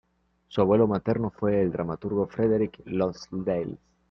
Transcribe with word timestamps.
Su 0.47 0.61
abuelo 0.61 0.87
materno 0.87 1.29
fue 1.29 1.61
el 1.61 1.71
dramaturgo 1.71 2.25
Frederick 2.25 2.81
Lonsdale. 2.85 3.77